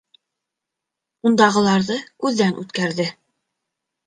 Ундағыларҙы 1.31 1.99
күҙҙән 2.27 2.57
үткәрҙе. 2.63 3.07